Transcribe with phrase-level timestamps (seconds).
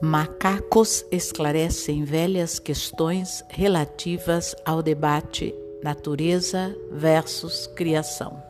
[0.00, 8.42] Macacos esclarecem velhas questões relativas ao debate natureza versus criação.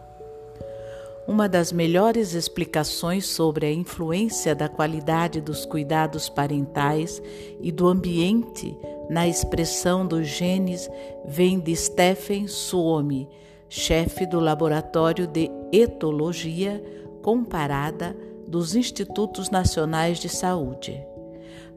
[1.28, 7.22] Uma das melhores explicações sobre a influência da qualidade dos cuidados parentais
[7.60, 8.76] e do ambiente
[9.08, 10.90] na expressão dos genes
[11.24, 13.28] vem de Stephen Suomi,
[13.68, 16.82] chefe do Laboratório de Etologia
[17.22, 18.16] Comparada
[18.48, 21.15] dos Institutos Nacionais de Saúde.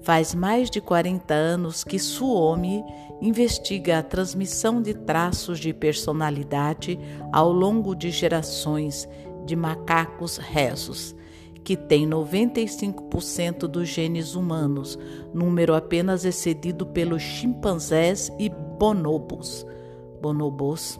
[0.01, 2.83] Faz mais de 40 anos que Suomi
[3.21, 6.97] investiga a transmissão de traços de personalidade
[7.31, 9.07] ao longo de gerações
[9.45, 11.15] de macacos rezos,
[11.63, 14.97] que tem 95% dos genes humanos,
[15.33, 19.65] número apenas excedido pelos chimpanzés e bonobos.
[20.21, 20.99] Bonobos.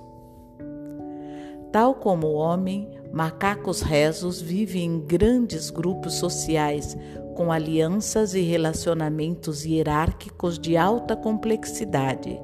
[1.71, 6.97] Tal como o homem, macacos rezos vivem em grandes grupos sociais,
[7.35, 12.39] com alianças e relacionamentos hierárquicos de alta complexidade,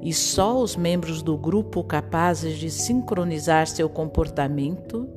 [0.00, 5.08] e só os membros do grupo capazes de sincronizar seu comportamento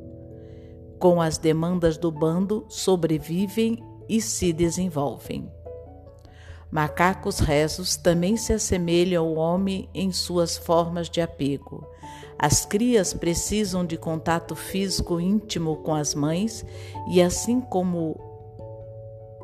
[0.98, 5.50] com as demandas do bando sobrevivem e se desenvolvem.
[6.70, 11.86] Macacos rezos também se assemelham ao homem em suas formas de apego.
[12.38, 16.64] As crias precisam de contato físico íntimo com as mães
[17.08, 18.20] e, assim como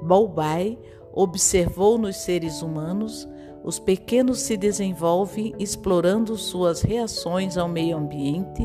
[0.02, 0.78] Balbai
[1.12, 3.28] observou nos seres humanos,
[3.62, 8.62] os pequenos se desenvolvem explorando suas reações ao meio ambiente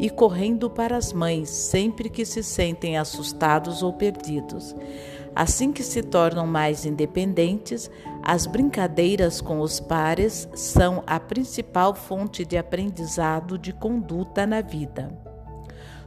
[0.00, 4.74] e correndo para as mães sempre que se sentem assustados ou perdidos.
[5.34, 7.90] Assim que se tornam mais independentes,
[8.22, 15.10] as brincadeiras com os pares são a principal fonte de aprendizado de conduta na vida.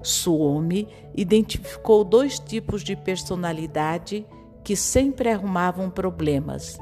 [0.03, 4.25] Suomi identificou dois tipos de personalidade
[4.63, 6.77] que sempre arrumavam problemas.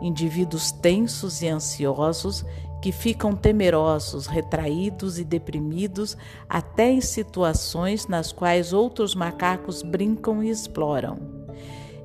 [0.00, 2.44] Indivíduos tensos e ansiosos
[2.80, 6.16] que ficam temerosos, retraídos e deprimidos
[6.48, 11.31] até em situações nas quais outros macacos brincam e exploram.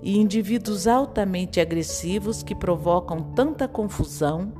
[0.01, 4.53] E indivíduos altamente agressivos que provocam tanta confusão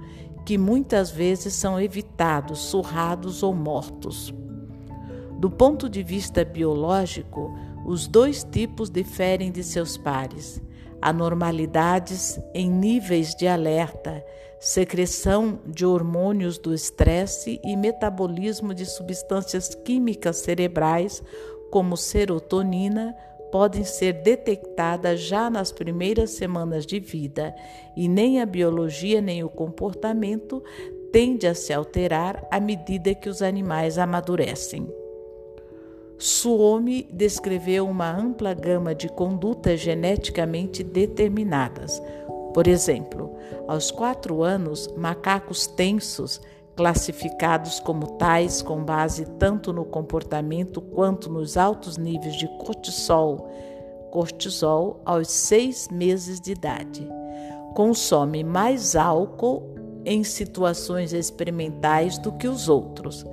[0.45, 4.33] que muitas vezes são evitados, surrados ou mortos.
[5.39, 7.53] Do ponto de vista biológico,
[7.85, 10.61] os dois tipos diferem de seus pares.
[11.01, 14.25] Anormalidades em níveis de alerta,
[14.59, 21.21] secreção de hormônios do estresse e metabolismo de substâncias químicas cerebrais,
[21.69, 23.15] como serotonina,
[23.51, 27.55] podem ser detectadas já nas primeiras semanas de vida,
[27.95, 30.63] e nem a biologia nem o comportamento
[31.11, 34.87] tende a se alterar à medida que os animais amadurecem.
[36.17, 42.01] Suomi descreveu uma ampla gama de condutas geneticamente determinadas.
[42.53, 43.35] Por exemplo,
[43.67, 46.41] aos quatro anos, macacos tensos,
[46.77, 53.49] classificados como tais com base tanto no comportamento quanto nos altos níveis de cortisol,
[54.11, 57.05] cortisol aos seis meses de idade.
[57.75, 63.25] Consome mais álcool em situações experimentais do que os outros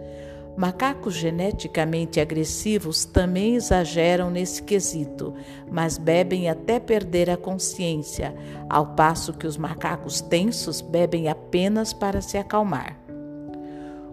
[0.56, 5.34] Macacos geneticamente agressivos também exageram nesse quesito,
[5.71, 8.33] mas bebem até perder a consciência,
[8.71, 13.03] ao passo que os macacos tensos bebem apenas para se acalmar.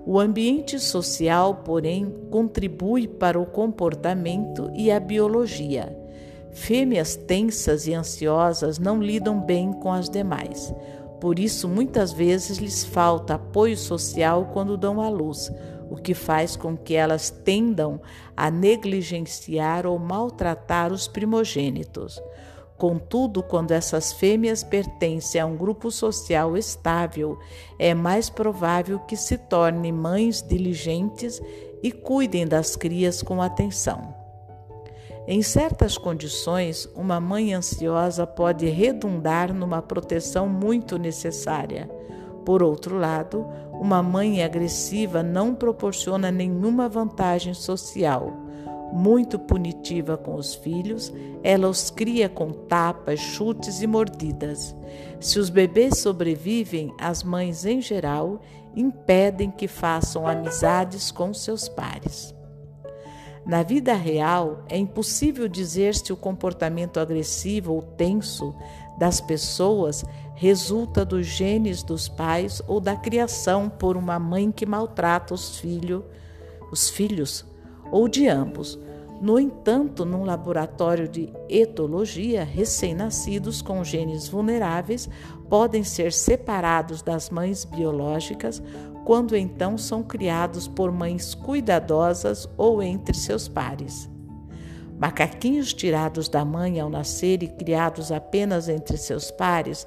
[0.05, 5.97] O ambiente social, porém, contribui para o comportamento e a biologia.
[6.51, 10.73] Fêmeas tensas e ansiosas não lidam bem com as demais.
[11.19, 15.51] Por isso, muitas vezes lhes falta apoio social quando dão à luz
[15.91, 17.99] o que faz com que elas tendam
[18.35, 22.17] a negligenciar ou maltratar os primogênitos.
[22.81, 27.37] Contudo, quando essas fêmeas pertencem a um grupo social estável,
[27.77, 31.39] é mais provável que se tornem mães diligentes
[31.83, 34.15] e cuidem das crias com atenção.
[35.27, 41.87] Em certas condições, uma mãe ansiosa pode redundar numa proteção muito necessária.
[42.43, 48.33] Por outro lado, uma mãe agressiva não proporciona nenhuma vantagem social.
[48.91, 54.75] Muito punitiva com os filhos, ela os cria com tapas, chutes e mordidas.
[55.19, 58.41] Se os bebês sobrevivem, as mães, em geral,
[58.75, 62.33] impedem que façam amizades com seus pares.
[63.45, 68.53] Na vida real, é impossível dizer se o comportamento agressivo ou tenso
[68.99, 70.05] das pessoas
[70.35, 76.03] resulta dos genes dos pais ou da criação por uma mãe que maltrata os filhos,
[76.71, 77.45] os filhos
[77.91, 78.79] ou de ambos.
[79.21, 85.07] No entanto, num laboratório de etologia, recém-nascidos com genes vulneráveis
[85.47, 88.63] podem ser separados das mães biológicas
[89.05, 94.09] quando então são criados por mães cuidadosas ou entre seus pares.
[94.97, 99.85] Macaquinhos tirados da mãe ao nascer e criados apenas entre seus pares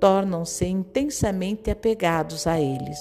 [0.00, 2.98] tornam-se intensamente apegados a eles,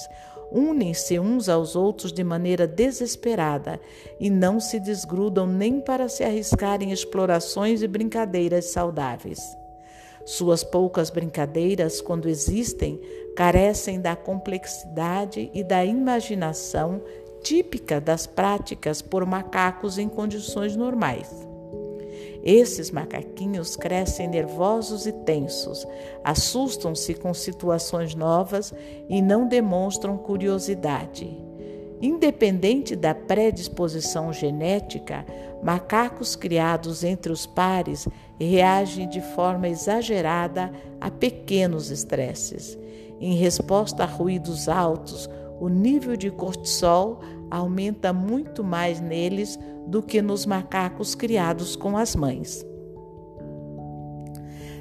[0.54, 3.80] unem-se uns aos outros de maneira desesperada
[4.20, 9.58] e não se desgrudam nem para se arriscar em explorações e brincadeiras saudáveis.
[10.26, 13.02] Suas poucas brincadeiras, quando existem,
[13.36, 17.02] carecem da complexidade e da imaginação
[17.42, 21.53] típica das práticas por macacos em condições normais.
[22.44, 25.88] Esses macaquinhos crescem nervosos e tensos,
[26.24, 28.74] assustam-se com situações novas
[29.08, 31.42] e não demonstram curiosidade.
[32.02, 35.26] Independente da predisposição genética,
[35.64, 40.70] macacos criados entre os pares reagem de forma exagerada
[41.00, 42.78] a pequenos estresses.
[43.22, 45.30] Em resposta a ruídos altos,
[45.64, 49.58] o nível de cortisol aumenta muito mais neles
[49.88, 52.66] do que nos macacos criados com as mães.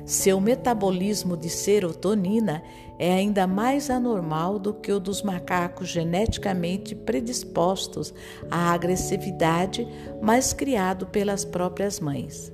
[0.04, 2.64] Seu metabolismo de serotonina
[2.98, 8.12] é ainda mais anormal do que o dos macacos geneticamente predispostos
[8.50, 9.86] à agressividade,
[10.20, 12.52] mas criado pelas próprias mães.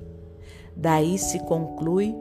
[0.77, 2.15] Daí se conclui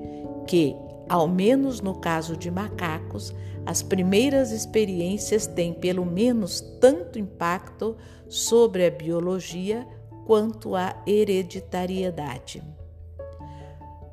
[0.48, 0.74] que,
[1.10, 3.36] ao menos no caso de macacos,
[3.68, 7.98] as primeiras experiências têm pelo menos tanto impacto
[8.30, 9.86] sobre a biologia
[10.26, 12.64] quanto a hereditariedade.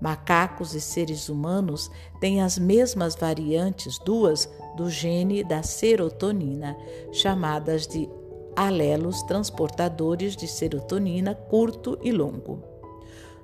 [0.00, 6.76] Macacos e seres humanos têm as mesmas variantes, duas, do gene da serotonina,
[7.12, 8.10] chamadas de
[8.56, 12.73] alelos transportadores de serotonina curto e longo.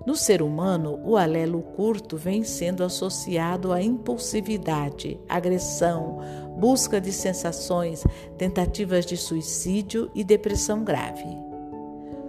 [0.07, 6.19] No ser humano, o alelo curto vem sendo associado à impulsividade, agressão,
[6.59, 8.05] busca de sensações,
[8.39, 11.27] tentativas de suicídio e depressão grave.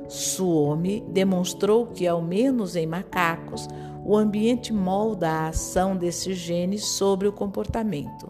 [0.09, 3.65] Suomi demonstrou que, ao menos em macacos,
[4.03, 8.29] o ambiente molda a ação desses genes sobre o comportamento.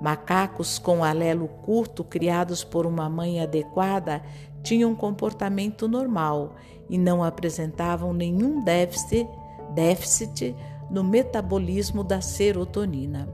[0.00, 4.22] Macacos com alelo curto criados por uma mãe adequada
[4.64, 6.56] tinham um comportamento normal
[6.88, 9.28] e não apresentavam nenhum déficit,
[9.74, 10.56] déficit
[10.90, 13.28] no metabolismo da serotonina.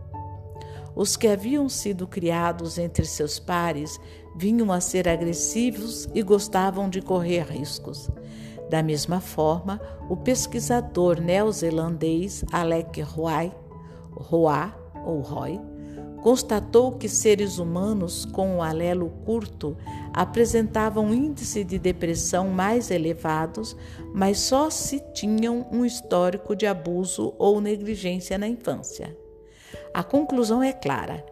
[0.94, 3.98] Os que haviam sido criados entre seus pares
[4.36, 8.10] vinham a ser agressivos e gostavam de correr riscos.
[8.68, 13.52] Da mesma forma, o pesquisador neozelandês Alec Roy,
[14.12, 14.72] Roy,
[15.04, 15.69] ou Roy
[16.22, 19.76] constatou que seres humanos com o alelo curto
[20.12, 23.76] apresentavam índice de depressão mais elevados,
[24.14, 29.16] mas só se tinham um histórico de abuso ou negligência na infância.
[29.94, 31.24] A conclusão é clara.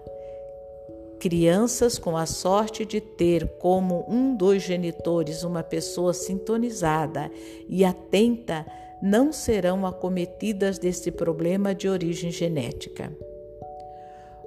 [1.18, 7.30] Crianças com a sorte de ter como um dos genitores uma pessoa sintonizada
[7.68, 8.64] e atenta
[9.02, 13.12] não serão acometidas desse problema de origem genética.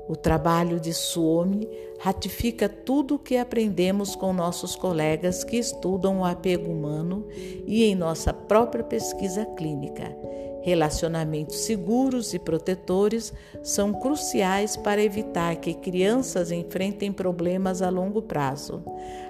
[0.07, 1.68] O trabalho de Suomi
[2.00, 7.27] ratifica tudo o que aprendemos com nossos colegas que estudam o apego humano
[7.65, 10.15] e em nossa própria pesquisa clínica.
[10.63, 18.84] Relacionamentos seguros e protetores são cruciais para evitar que crianças enfrentem problemas a longo prazo.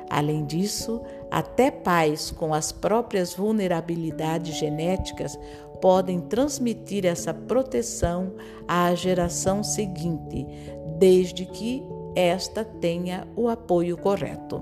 [0.09, 5.39] Além disso, até pais com as próprias vulnerabilidades genéticas
[5.81, 8.33] podem transmitir essa proteção
[8.67, 10.45] à geração seguinte,
[10.97, 11.83] desde que
[12.15, 14.61] esta tenha o apoio correto.